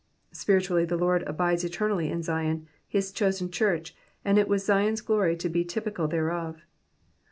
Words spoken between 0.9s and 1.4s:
Lord